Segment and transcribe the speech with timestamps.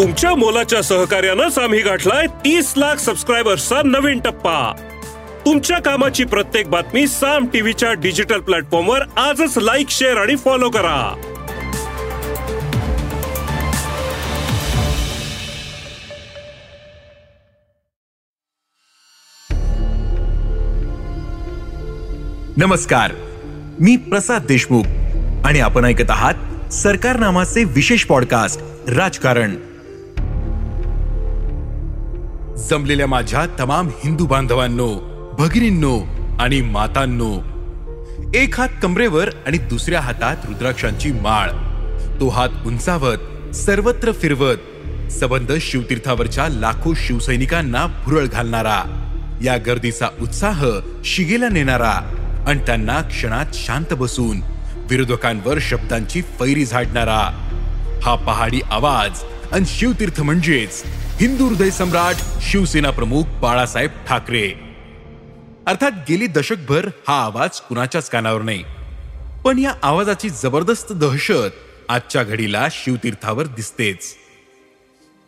[0.00, 4.72] तुमच्या मोलाच्या सहकार्यानंच आम्ही गाठलाय तीस लाख सबस्क्रायबर्सचा नवीन टप्पा.
[5.46, 11.14] तुमच्या कामाची प्रत्येक बातमी साम टीव्हीच्या डिजिटल प्लॅटफॉर्मवर आजच लाईक शेअर आणि फॉलो करा.
[22.56, 23.12] नमस्कार.
[23.80, 24.84] मी प्रसाद देशमुख
[25.44, 29.56] आणि आपण ऐकत आहात सरकार नामाचे विशेष पॉडकास्ट राजकारण.
[32.70, 34.88] जमलेल्या माझ्या तमाम हिंदू बांधवांनो
[35.38, 36.00] भगिनींनो
[36.40, 37.32] आणि मातांनो
[38.34, 41.50] एक हात कमरेवर आणि दुसऱ्या हातात रुद्राक्षांची माळ.
[42.20, 44.56] तो हात उंचावत सर्वत्र फिरवत
[45.12, 48.78] सबंध शिवतीर्थावरच्या लाखो शिवसैनिकांना भुरळ घालणारा
[49.44, 50.66] या गर्दीचा उत्साह
[51.04, 51.94] शिगेला नेणारा
[52.46, 54.40] आणि त्यांना क्षणात शांत बसून
[54.90, 57.48] विरोधकांवर शब्दांची फैरी झाडणारा.
[58.02, 60.82] हा पहाडी आवाज आणि शिवतीर्थ म्हणजेच
[61.20, 64.52] हिंदू हृदय सम्राट शिवसेना प्रमुख बाळासाहेब ठाकरे.
[65.66, 68.64] अर्थात गेली दशकभर हा आवाज कुणाच्याच कानावर नाही.
[69.44, 74.16] पण या आवाजाची जबरदस्त दहशत आजच्या घडीला शिवतीर्थावर दिसतेच.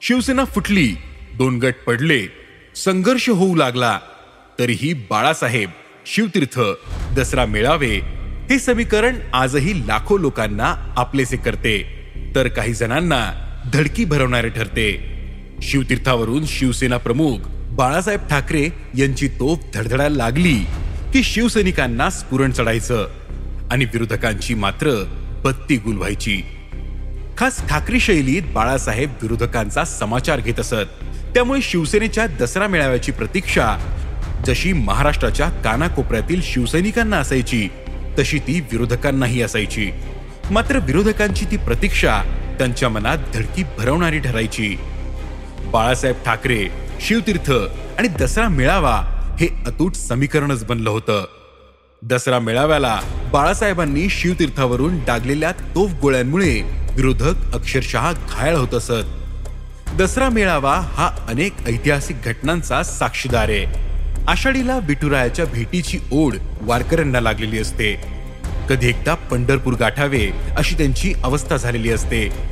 [0.01, 0.97] शिवसेना फुटली
[1.35, 2.27] दोन गट पडले
[2.77, 3.99] संघर्ष होऊ लागला
[4.59, 5.71] तरीही बाळासाहेब
[6.07, 6.61] शिवतीर्थ
[7.17, 7.99] दसरा मेळावे
[8.51, 11.83] हे समीकरण आजही लाखो लोकांना आपलेसे करते
[12.35, 15.12] तर काही जणांना धडकी भरवणारे ठरते.
[15.63, 17.39] शिवतीर्थावरून शिवसेना प्रमुख
[17.71, 18.69] बाळासाहेब ठाकरे
[18.99, 20.55] यांची तोफ धडधडायला लागली
[21.13, 23.09] की शिवसैनिकांना स्फुरण चढायचं
[23.71, 25.05] आणि विरोधकांची मात्र
[25.45, 26.43] बत्ती गुलवायची.
[27.39, 31.05] खास ठाकरे शैलीत बाळासाहेब विरोधकांचा समाचार घेत असत.
[31.35, 33.77] त्यामुळे शिवसेनेच्या दसरा मेळाव्याची प्रतीक्षा
[34.47, 37.69] जशी महाराष्ट्राच्या कानाकोपऱ्यातील शिवसैनिकांना असायची
[38.19, 39.91] तशी ती विरोधकांनाही असायची.
[40.51, 42.23] मात्र विरोधकांची ती प्रतीक्षा
[42.59, 44.77] त्यांच्या मनात धडकी भरवणारी ठरायची.
[45.73, 46.69] बाळासाहेब ठाकरे
[47.01, 47.51] शिवतीर्थ
[47.99, 48.95] आणि दसरा मेळावा
[49.41, 51.25] हे अतूट समीकरणच बनलं होतं.
[52.03, 53.01] दसरा मेळाव्याला
[53.33, 56.63] बाळासाहेबांनी शिवतीर्थावरून डागलेल्या तोफ गोळ्यांमुळे
[56.97, 59.09] विरोधक अक्षरशः घायल होत असत.
[59.95, 63.65] दसरा मेळावा हा अनेक ऐतिहासिक घटनांचा साक्षीदार आहे.
[64.29, 67.95] आषाढीला विठुरायाच्या भेटीची ओढ वारकऱ्यांना लागलेली असते.
[68.69, 72.52] कधी एकदा पंढरपूर गाठावे अशी त्यांची अवस्था झालेली असते.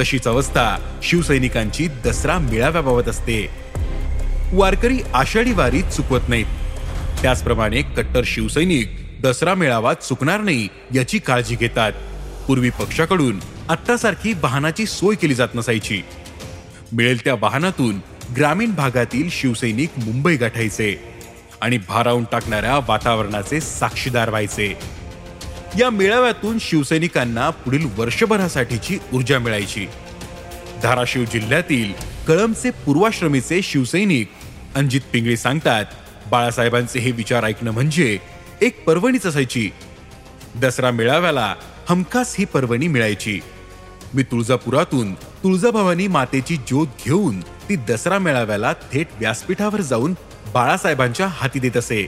[0.00, 3.48] तशीच अवस्था शिवसैनिकांची दसरा मेळाव्याबाबत असते.
[4.52, 6.46] वारकरी आषाढी वारी चुकवत नाहीत.
[7.22, 11.92] त्याचप्रमाणे कट्टर शिवसैनिक दसरा मेळावा चुकणार नाही याची काळजी घेतात.
[12.46, 16.02] पूर्वी पक्षाकडून आत्तासारखी वाहनाची सोय केली जात नसायची.
[16.92, 18.00] मिळेल त्या वाहनातून
[18.36, 20.94] ग्रामीण भागातील शिवसैनिक मुंबई गाठायचे
[21.60, 24.78] आणि भारावून टाकणाऱ्या वातावरणाचे साक्षीदार व्हायचे.
[25.78, 29.86] या मेळाव्यातून शिवसैनिकांना पुढील वर्षभरासाठीची ऊर्जा मिळायची.
[30.82, 31.92] धाराशिव जिल्ह्यातील
[32.28, 34.30] कळमचे पूर्वाश्रमीचे शिवसैनिक
[34.74, 35.84] अंजित पिंगळे सांगतात
[36.30, 38.18] बाळासाहेबांचे हे विचार ऐकणं म्हणजे
[38.60, 39.70] एक पर्वणीच असायची.
[40.54, 41.54] दसरा मेळाव्याला
[41.88, 43.40] हमखास ही पर्वणी मिळायची.
[44.14, 50.14] मी तुळजापुरातून तुळजाभवानी मातेची ज्योत घेऊन ती दसरा मेळाव्याला थेट व्यासपीठावर जाऊन
[50.54, 52.06] बाळासाहेबांच्या हाती देत असे.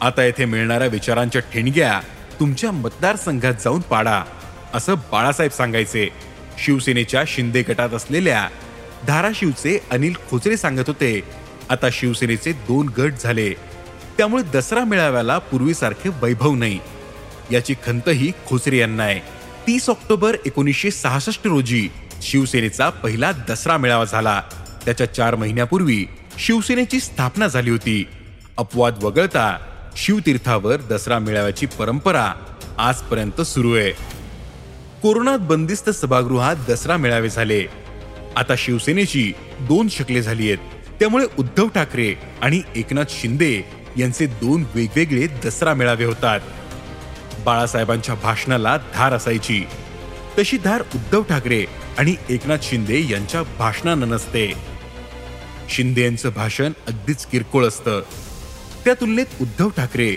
[0.00, 2.00] आता येथे मिळणाऱ्या विचारांच्या ठेणग्या
[2.40, 4.22] तुमच्या मतदारसंघात जाऊन पाडा
[4.74, 6.08] असं बाळासाहेब सांगायचे.
[6.58, 8.48] शिवसेनेच्या शिंदे गटात असलेल्या
[9.06, 11.22] धाराशिवचे अनिल खोचरे सांगत होते
[11.70, 13.52] आता शिवसेनेचे दोन गट झाले.
[14.18, 16.78] त्यामुळे दसरा मेळाव्याला पूर्वीसारखे वैभव नाही.
[17.52, 19.20] याची खंतही खोचरे यांना आहे.
[19.66, 21.88] तीस ऑक्टोबर एकोणीसशे सहासष्ट रोजी
[22.22, 24.42] शिवसेनेचा पहिला दसरा मेळावा झाला.
[24.84, 26.06] त्याच्या चार महिन्यापूर्वी
[26.38, 28.08] शिवसेनेची स्थापना झाली होती.
[28.56, 29.56] अपवाद वगळता
[29.96, 32.32] शिवतीर्थावर दसरा मेळाव्याची परंपरा
[32.78, 33.90] आजपर्यंत सुरू आहे.
[35.02, 37.66] कोरोनात बंदिस्त सभागृहात दसरा मेळावे झाले.
[38.36, 40.58] आता शिवसेनेची दोन शकले झाली आहेत.
[41.00, 43.62] त्यामुळे उद्धव ठाकरे आणि एकनाथ शिंदे
[43.96, 46.40] यांचे दोन वेगवेगळे दसरा मेळावे होतात.
[47.44, 49.64] बाळासाहेबांच्या भाषणाला धार असायची.
[50.38, 51.64] तशी धार उद्धव ठाकरे
[51.98, 54.52] आणि एकनाथ शिंदे यांच्या भाषणानं नसते.
[55.70, 58.02] शिंदे यांचं भाषण अगदीच किरकोळ असतं.
[58.86, 60.16] त्या तुलनेत उद्धव ठाकरे.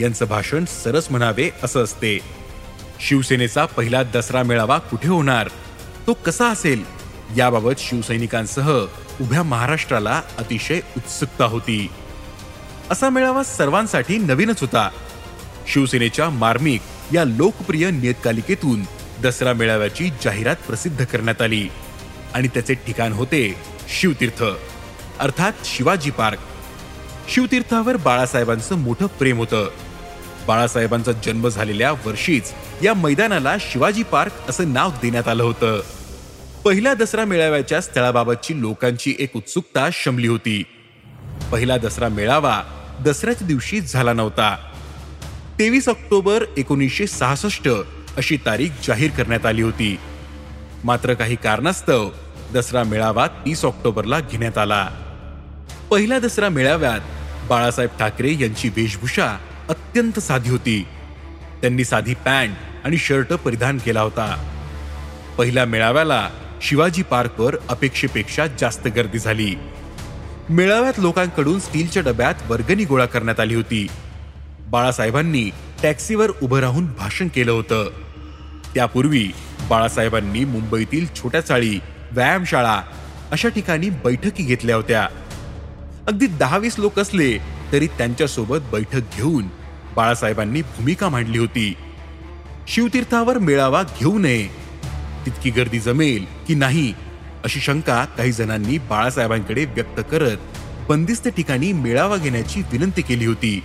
[0.00, 2.18] यांचं भाषण सरस म्हणावे असं असते.
[3.00, 5.48] शिवसेनेचा पहिला दसरा मेळावा कुठे होणार?
[6.06, 6.84] तो कसा असेल?
[7.36, 8.86] याबाबत शिवसैनिकांसह
[9.20, 11.88] उभ्या महाराष्ट्राला अतिशय उत्सुकता होती.
[12.90, 14.90] असा मेळावा सर्वांसाठी नवीनच होता.
[15.72, 16.80] शिवसेनेच्या मार्मिक
[17.14, 18.82] या लोकप्रिय नियतकालिकेतून
[19.22, 21.68] दसरा मेळाव्याची जाहिरात प्रसिद्ध करण्यात आली.
[22.34, 23.54] आणि त्याचे ठिकाण होते
[24.00, 24.44] शिवतीर्थ.
[25.18, 26.38] अर्थात शिवाजी पार्क.
[27.28, 29.70] शिवतीर्थावर बाळासाहेबांचं मोठं प्रेम होतं.
[30.46, 35.80] बाळासाहेबांचा जन्म झालेल्या वर्षीच या मैदानाला शिवाजी पार्क असं नाव देण्यात आलं होतं.
[36.64, 40.62] पहिल्या दसरा मेळाव्याच्या स्थळाबाबतची लोकांची एक उत्सुकता शमली होती.
[41.52, 42.62] पहिला दसरा मेळावा
[43.00, 44.56] दसऱ्याच्या दिवशी झाला नव्हता.
[45.58, 47.68] तेवीस ऑक्टोबर एकोणीसशे सहासष्ट
[48.16, 49.98] अशी तारीख जाहीर करण्यात आली होती.
[50.84, 52.10] मात्र काही कारणास्तव
[52.52, 54.88] दसरा मेळावा तीस ऑक्टोबरला घेण्यात आला.
[55.90, 57.00] पहिल्या दसरा मेळाव्यात
[57.48, 59.38] बाळासाहेब ठाकरे यांची वेशभूषा
[59.68, 60.86] अत्यंत साधी होती.
[61.60, 64.50] त्यांनी साधी पॅन्ट आणि शर्ट परिधान केला होता.
[65.38, 66.30] पहिल्या मेळाव्याला
[66.62, 69.54] शिवाजी पार्कवर अपेक्षेपेक्षा जास्त गर्दी झाली.
[70.48, 73.86] मेळाव्यात लोकांकडून स्टीलच्या डब्यात वर्गणी गोळा करण्यात आली होती.
[74.66, 75.50] बाळासाहेबांनी
[75.82, 77.90] टॅक्सीवर उभं राहून भाषण केलं होतं.
[78.74, 79.30] त्यापूर्वी
[79.68, 81.80] बाळासाहेबांनी मुंबईतील छोट्या चाळी
[82.12, 82.82] व्यायामशाळा
[83.30, 85.08] अशा ठिकाणी बैठकी घेतल्या होत्या.
[86.08, 87.38] अगदी दहावीस लोक असले
[87.72, 89.44] तरी त्यांच्यासोबत बैठक घेऊन
[89.96, 91.74] बाळासाहेबांनी भूमिका मांडली होती.
[92.68, 94.48] शिवतीर्थावर मेळावा घेऊ नये.
[95.26, 96.94] तितकी गर्दी जमेल की नाही
[97.44, 100.36] अशी शंका काही जणांनी बाळासाहेबांकडे व्यक्त करत
[100.88, 103.62] बंदिस्त ठिकाणी मेळावा घेण्याची विनंती केली होती.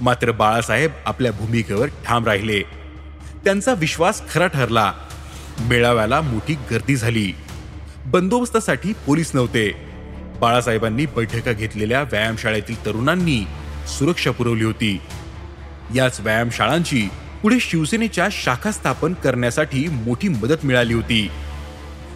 [0.00, 2.62] मात्र बाळासाहेब आपल्या भूमिकेवर ठाम राहिले.
[3.44, 4.92] त्यांचा विश्वास खरा ठरला.
[5.60, 7.32] मेळाव्याला मोठी गर्दी झाली.
[8.06, 9.95] बंदोबस्तासाठी पोलीस नव्हते.
[10.40, 13.44] बाळासाहेबांनी बैठका घेतलेल्या व्यायामशाळेतील तरुणांनी
[13.98, 15.00] सुरक्षा पुरवली होती.
[15.94, 17.08] याच व्यायामशाळांची
[17.42, 21.30] पुढे शिवसेनेच्या शाखा स्थापन करण्यासाठी मोठी मदत मिळाली होती.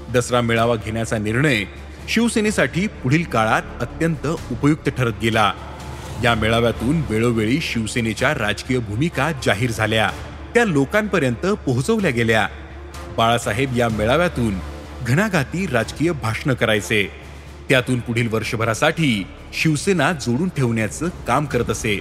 [0.09, 1.65] दसरा मेळावा घेण्याचा निर्णय
[2.09, 5.53] शिवसेनेसाठी पुढील काळात अत्यंत उपयुक्त ठरत गेला.
[6.25, 10.11] या मेळाव्यातून वेळोवेळी शिवसेनेच्या राजकीय भूमिका जाहीर झाल्या.
[10.55, 12.49] त्या लोकांपर्यंत पोहोचवल्या गेल्या.
[13.17, 14.55] बाळासाहेब या मेळाव्यातून
[15.07, 17.20] घणाघाती राजकीय भाषण करायचे.
[17.71, 22.01] त्यातून पुढील वर्षभरासाठी शिवसेना जोडून ठेवण्याचं काम करत असे.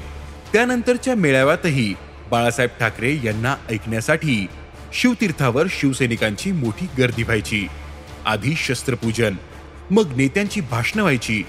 [0.53, 1.93] त्यानंतरच्या मेळाव्यातही
[2.31, 4.47] बाळासाहेब ठाकरे यांना ऐकण्यासाठी
[4.93, 7.67] शिवतीर्थावर शिवसैनिकांची मोठी गर्दी व्हायची.
[8.25, 9.35] आधी शस्त्रपूजन
[9.91, 11.43] मग नेत्यांची भाषणं व्हायची.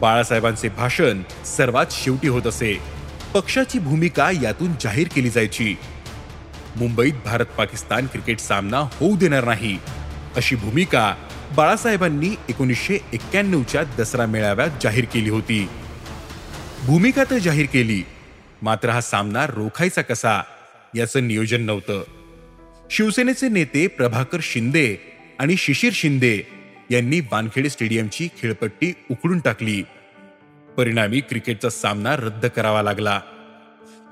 [0.00, 2.78] बाळासाहेबांचे भाषण सर्वात शेवटी होत असे.
[3.34, 5.76] पक्षाची भूमिका यातून जाहीर केली जायची.
[6.76, 9.78] मुंबईत भारत पाकिस्तान क्रिकेट सामना होऊ देणार नाही.
[10.36, 11.14] अशी भूमिका
[11.56, 15.68] बाळासाहेबांनी एकोणीसशे एक्क्याण्णवच्या दसरा मेळाव्यात जाहीर केली होती.
[16.86, 18.02] भूमिका तर जाहीर केली
[18.62, 20.42] मात्र हा सामना रोखायचा कसा
[20.94, 22.02] याचं नियोजन नव्हतं.
[22.90, 24.96] शिवसेनेचे नेते प्रभाकर शिंदे
[25.38, 26.40] आणि शिशिर शिंदे
[26.90, 29.82] यांनी वानखेडे स्टेडियमची खेळपट्टी उकडून टाकली.
[30.76, 33.20] परिणामी क्रिकेटचा सामना रद्द करावा लागला.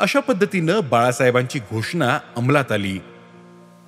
[0.00, 2.98] अशा पद्धतीनं बाळासाहेबांची घोषणा अंमलात आली.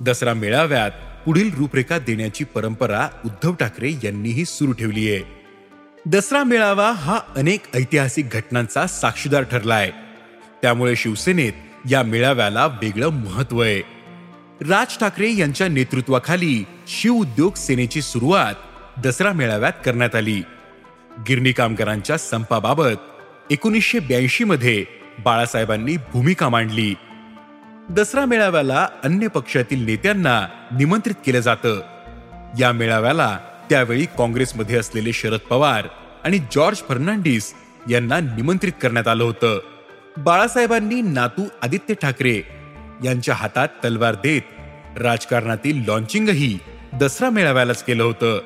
[0.00, 0.90] दसरा मेळाव्यात
[1.26, 5.22] पुढील रूपरेखा देण्याची परंपरा उद्धव ठाकरे यांनीही सुरू ठेवली आहे.
[6.06, 9.90] दसरा मेळावा हा अनेक ऐतिहासिक घटनांचा साक्षीदार ठरलाय.
[10.62, 11.52] त्यामुळे शिवसेनेत
[11.90, 13.82] या मेळाव्याला वेगळं महत्त्व आहे.
[14.68, 18.54] राज ठाकरे यांच्या नेतृत्वाखाली शिव उद्योग सेनेची सुरुवात
[19.04, 20.42] दसरा मेळाव्यात करण्यात आली.
[21.28, 22.98] गिरणी कामगारांच्या संपाबाबत
[23.50, 24.84] एकोणीसशे ब्याऐंशी मध्ये
[25.24, 26.94] बाळासाहेबांनी भूमिका मांडली.
[27.90, 31.80] दसरा मेळाव्याला अन्य पक्षातील नेत्यांना निमंत्रित केलं जातं.
[32.58, 33.38] या मेळाव्याला
[33.70, 35.86] त्यावेळी काँग्रेसमध्ये असलेले शरद पवार
[36.24, 37.54] आणि जॉर्ज फर्नांडिस
[37.90, 39.60] यांना निमंत्रित करण्यात आलं होतं.
[40.16, 42.42] बाळासाहेबांनी नातू आदित्य ठाकरे
[43.04, 44.42] यांच्या हातात तलवार देत
[44.98, 46.58] राजकारणातील लॉन्चिंगही
[46.94, 48.38] दसरा मेळाव्यालाच केलं होतं.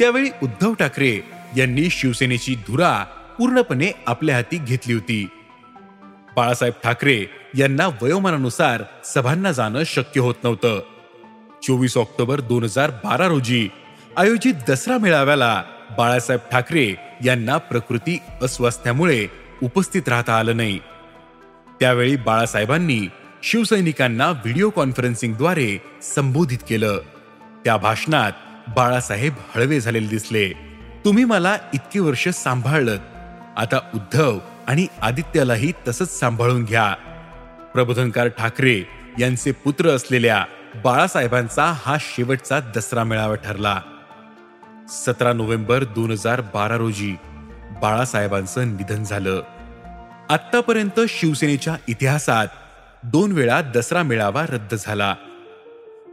[0.00, 1.20] त्यावेळी उद्धव ठाकरे
[1.56, 3.04] यांनी शिवसेनेची धुरा
[3.38, 5.28] पूर्णपणे आपल्या हाती घेतली होती.
[6.36, 7.24] बाळासाहेब ठाकरे
[7.54, 10.80] यांना वयोमानानुसार सभांना जाणं शक्य होत नव्हतं.
[11.62, 13.68] चोवीस ऑक्टोबर दोन हजार बारा रोजी
[14.16, 15.62] आयोजित दसरा मेळाव्याला
[15.98, 19.26] बाळासाहेब ठाकरे यांना प्रकृती अस्वास्थ्यामुळे
[19.62, 20.78] उपस्थित राहता आलं नाही.
[21.80, 23.00] त्यावेळी बाळासाहेबांनी
[23.42, 26.98] शिवसैनिकांना व्हिडिओ कॉन्फरन्सिंगद्वारे संबोधित केलं.
[27.64, 28.32] त्या भाषणात
[28.76, 30.52] बाळासाहेब हळवे झालेले दिसले.
[31.04, 32.98] तुम्ही मला इतकी वर्ष सांभाळलं
[33.56, 34.38] आता उद्धव
[34.68, 36.94] आणि आदित्यालाही तसंच सांभाळून घ्या.
[37.74, 38.82] प्रबोधनकार ठाकरे
[39.20, 40.44] यांचे पुत्र असलेल्या
[40.84, 43.80] बाळासाहेबांचा हा शेवटचा दसरा मेळावा ठरला.
[44.88, 47.16] सतरा नोव्हेंबर दोन हजार बारा रोजी
[47.82, 49.42] बाळासाहेबांचं निधन झालं.
[50.30, 52.46] आत्तापर्यंत शिवसेनेच्या इतिहासात
[53.02, 55.14] दोन वेळा दसरा मेळावा रद्द झाला.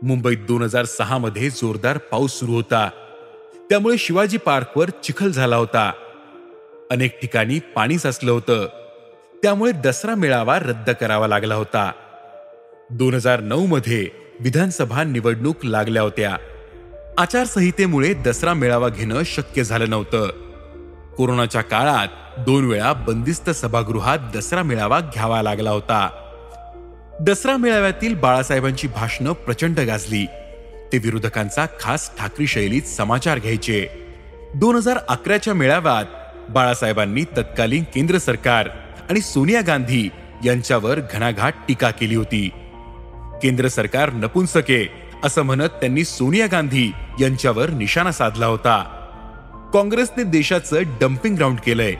[0.03, 2.89] मुंबईत दोन हजार सहा मध्ये जोरदार पाऊस सुरू होता.
[3.69, 5.91] त्यामुळे शिवाजी पार्कवर चिखल झाला होता.
[6.91, 8.67] अनेक ठिकाणी पाणी साचलं होतं.
[9.43, 11.91] त्यामुळे दसरा मेळावा रद्द करावा लागला होता.
[12.89, 14.07] दोन हजार नऊ मध्ये
[14.39, 16.37] विधानसभा निवडणूक लागल्या होत्या.
[17.17, 20.29] आचारसंहितेमुळे दसरा मेळावा घेणं शक्य झालं नव्हतं.
[21.17, 22.07] कोरोनाच्या काळात
[22.39, 26.09] दोन वेळा बंदिस्त सभागृहात दसरा मेळावा घ्यावा लागला होता.
[27.21, 30.25] दसरा मेळाव्यातील बाळासाहेबांची भाषणं प्रचंड गाजली.
[30.93, 33.87] ते विरोधकांचा खास ठाकरी शैलीत समाचार घ्यायचे.
[34.55, 36.05] दोन हजार अकराच्या मेळाव्यात
[36.53, 38.69] बाळासाहेबांनी तत्कालीन केंद्र सरकार
[39.09, 40.09] आणि सोनिया गांधी
[40.45, 42.49] यांच्यावर घणाघाट टीका केली होती.
[43.43, 44.91] केंद्र सरकार नपुंसके
[45.23, 46.91] असं म्हणत त्यांनी सोनिया गांधी
[47.21, 48.97] यांच्यावर निशाणा साधला होता.
[49.73, 51.93] काँग्रेसने देशाचं डम्पिंग ग्राउंड केलंय.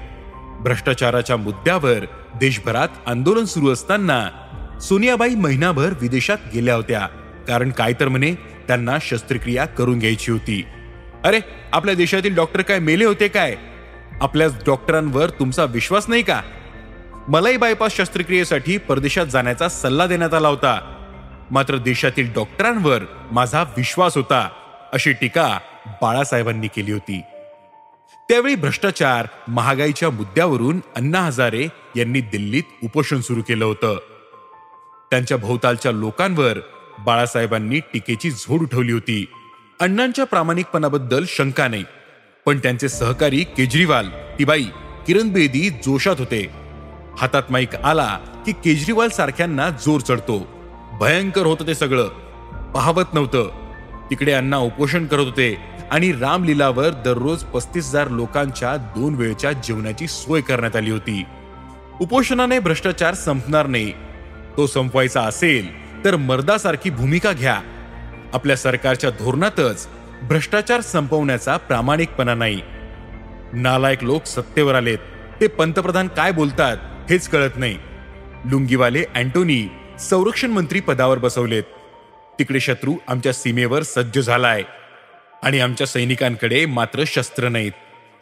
[0.60, 2.06] भ्रष्टाचाराच्या मुद्द्यावर
[2.40, 4.30] देशभरात आंदोलन सुरू असताना
[4.82, 7.08] सोनियाबाई महिनाभर विदेशात गेल्या होत्या.
[7.48, 8.34] कारण काय तर म्हणे
[8.68, 10.66] त्यांना शस्त्रक्रिया करून घ्यायची होती.
[11.24, 11.40] अरे
[11.74, 13.56] आपल्या देशातील डॉक्टर काय मेले होते काय?
[14.22, 16.42] आपल्या डॉक्टरांवर तुमचा विश्वास नाही का?
[17.28, 20.98] मलाही बायपास शस्त्रक्रियेसाठी परदेशात जाण्याचा सल्ला देण्यात आला होता.
[21.52, 23.02] मात्र देशातील डॉक्टरांवर
[23.32, 24.50] माझा विश्वास होता
[24.94, 27.22] अशी टीका बाळासाहेबांनी केली होती.
[28.30, 33.98] त्यावेळी भ्रष्टाचार महागाईच्या मुद्द्यावरून अण्णा हजारे यांनी दिल्लीत उपोषण सुरू केलं होतं.
[35.12, 36.60] त्यांच्या भोवतालच्या लोकांवर
[37.00, 39.26] बाळासाहेबांनी टीकेची झोड उठवली होती.
[39.80, 41.84] अण्णांच्या प्रामाणिकपणाबद्दल शंका नाही.
[42.46, 44.64] पण त्यांचे सहकारी केजरीवाल तिबाई
[45.08, 46.52] किरण बेदी जोशात होते.
[47.18, 50.48] हातात माईक आला की केजरीवाल सारख्यांना जोर चढतो.
[51.00, 52.08] भयंकर होतं ते सगळं.
[52.72, 53.50] पाहवत नव्हतं.
[54.10, 55.58] तिकडे अण्णा उपोषण करत होते
[55.92, 61.24] आणि रामलीलावर दररोज पस्तीस हजार लोकांच्या दोन वेळच्या जेवणाची सोय करण्यात आली होती.
[62.02, 63.92] उपोषणाने भ्रष्टाचार संपणार नाही.
[64.58, 65.68] तो संपवायचा असेल
[66.06, 67.62] तर मर्दासारखी भूमिका घ्या.
[68.34, 69.88] आपल्या सरकारच्या धोरणातच
[70.22, 72.62] भ्रष्टाचार संपवण्याचा प्रामाणिकपणा नाही.
[73.54, 74.98] नालायक लोक सत्तेवर आलेत.
[75.42, 76.78] ते पंतप्रधान काय बोलतात
[77.10, 77.78] हेच कळत नाही.
[78.46, 79.68] लुंगीवाले अँटोनी
[80.00, 81.64] संरक्षण मंत्री पदावर बसवलेत.
[82.40, 84.64] तिकडे शत्रू आमच्या सीमेवर सज्ज झालाय.
[85.44, 87.72] आणि आमच्या सैनिकांकडे मात्र शस्त्र नाहीत.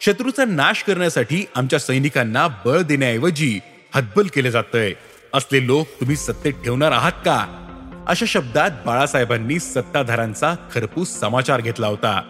[0.00, 3.60] शत्रूचा नाश करण्यासाठी आमच्या सैनिकांना बळ देण्याऐवजी
[3.94, 4.92] हतबल केले जातंय.
[5.34, 7.66] असले लोक तुम्ही सत्तेत ठेवणार आहात का?
[8.10, 12.22] अशा शब्दात बाळासाहेबांनी सत्ताधाऱ्यांचा खरपूस समाचार घेतला होता.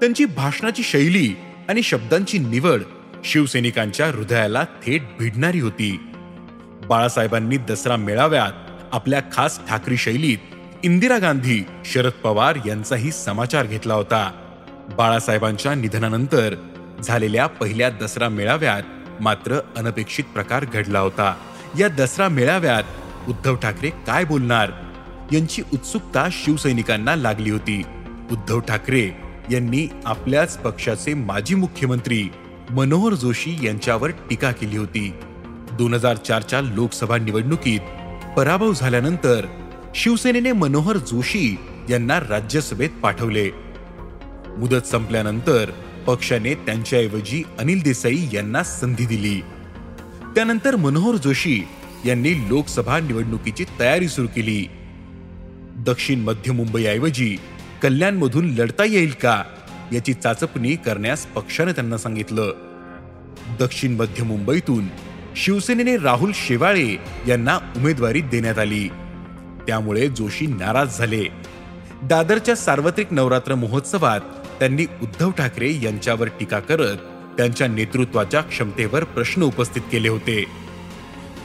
[0.00, 1.36] त्यांची भाषणाची शैली
[1.68, 2.82] आणि शब्दांची निवड
[3.24, 6.12] शिवसैनिकांच्या हृदयाला थेट भिडणारी होती.
[6.88, 8.52] बाळासाहेबांनी दसरा मेळाव्यात
[8.92, 10.38] आपल्या खास ठाकरी शैलीत
[10.82, 14.32] इंदिरा गांधी शरद पवार यांचाही समाचार घेतला होता.
[14.96, 16.54] बाळासाहेबांच्या निधनानंतर
[17.04, 18.82] झालेल्या पहिल्या दसरा मेळाव्यात
[19.22, 21.34] मात्र अनपेक्षित प्रकार घडला होता.
[21.78, 22.82] या दसरा मेळाव्यात
[23.28, 24.70] उद्धव ठाकरे काय बोलणार?
[25.32, 27.82] यांची उत्सुकता शिवसैनिकांना लागली होती.
[28.30, 29.10] उद्धव ठाकरे
[29.52, 32.28] यांनी आपल्याच पक्षाचे माजी मुख्यमंत्री
[32.70, 35.12] मनोहर जोशी यांच्यावर टीका केली होती.
[35.72, 37.80] दोन हजार चारच्या लोकसभा निवडणुकीत
[38.36, 39.46] पराभव झाल्यानंतर
[39.94, 41.56] शिवसेनेने मनोहर जोशी
[41.90, 43.50] यांना राज्यसभेत पाठवले.
[44.58, 45.70] मुदत संपल्यानंतर
[46.06, 49.40] पक्षाने त्यांच्याऐवजी अनिल देसाई यांना संधी दिली.
[50.34, 51.62] त्यानंतर मनोहर जोशी
[52.04, 54.66] यांनी लोकसभा निवडणुकीची तयारी सुरू केली.
[55.84, 57.36] दक्षिण मध्य मुंबईऐवजी
[57.82, 59.42] कल्याणमधून लढता येईल का
[59.92, 62.52] याची चाचपणी करण्यास पक्षाने त्यांना सांगितलं.
[63.60, 64.84] दक्षिण मध्य मुंबईतून
[65.36, 66.96] शिवसेनेने राहुल शेवाळे
[67.28, 68.88] यांना उमेदवारी देण्यात आली.
[69.66, 71.24] त्यामुळे जोशी नाराज झाले.
[72.02, 74.20] दादरच्या सार्वत्रिक नवरात्र महोत्सवात
[74.58, 76.96] त्यांनी उद्धव ठाकरे यांच्यावर टीका करत
[77.36, 80.44] त्यांच्या नेतृत्वाच्या क्षमतेवर प्रश्न उपस्थित केले होते.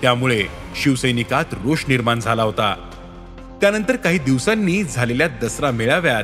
[0.01, 0.43] त्यामुळे
[0.75, 2.85] शिवसैनिकात रोष निर्माण झाला होता.
[3.61, 6.23] त्यानंतर काही दिवसांनी झालेल्या दसरा मेळाव्यात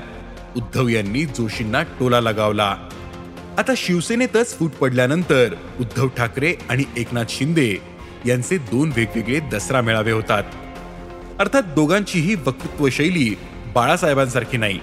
[0.55, 2.75] उद्धव यांनी जोशींना टोला लगावला.
[3.57, 7.77] आता शिवसेनेतच फूट पडल्यानंतर उद्धव ठाकरे आणि एकनाथ शिंदे
[8.25, 10.43] यांचे दोन वेगवेगळे दसरा मेळावे होतात.
[11.39, 13.35] अर्थात दोघांचीही वक्तृत्व शैली
[13.73, 14.79] बाळासाहेबांसारखी नाही.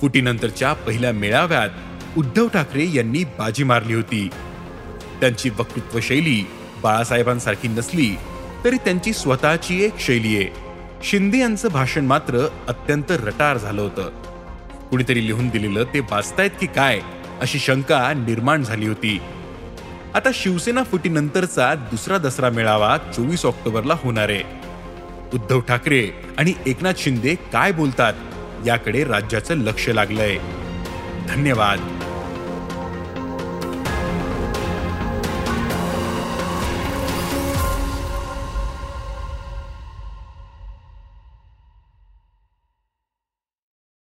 [0.00, 1.68] फुटीनंतरच्या पहिल्या मेळाव्यात
[2.16, 4.28] उद्धव ठाकरे यांनी बाजी मारली होती.
[5.20, 6.46] त्यांची वक्तृत्व शैली
[6.82, 8.16] बाळासाहेबांसारखी नसली
[8.64, 10.67] तरी त्यांची स्वतःची एक शैली आहे.
[11.02, 14.08] शिंदे यांचं भाषण मात्र अत्यंत रटार झालं होतं.
[14.90, 17.00] कुणीतरी लिहून दिलेलं ते वाचतायत की काय
[17.40, 19.20] अशी शंका निर्माण झाली होती.
[20.14, 24.42] आता शिवसेना फुटीनंतरचा दुसरा दसरा मेळावा चोवीस ऑक्टोबरला होणार आहे.
[25.34, 28.14] उद्धव ठाकरे आणि एकनाथ शिंदे काय बोलतात
[28.66, 30.36] याकडे राज्याचं लक्ष लागलंय.
[31.28, 31.97] धन्यवाद.